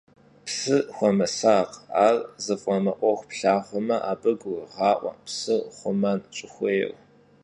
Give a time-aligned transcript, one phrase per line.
[0.45, 2.15] Psım xuemısakh, ar
[2.45, 6.91] zıf'emı'uexu plhağume, abı gurığa'ue psır xhumen ş'ıxuêyr.